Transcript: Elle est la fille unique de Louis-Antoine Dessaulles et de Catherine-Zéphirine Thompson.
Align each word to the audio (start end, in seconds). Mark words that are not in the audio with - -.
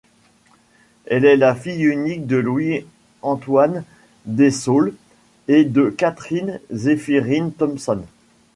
Elle 1.05 1.25
est 1.25 1.37
la 1.37 1.53
fille 1.53 1.83
unique 1.85 2.25
de 2.25 2.37
Louis-Antoine 2.37 3.83
Dessaulles 4.25 4.95
et 5.47 5.63
de 5.63 5.91
Catherine-Zéphirine 5.91 7.53
Thompson. 7.53 8.01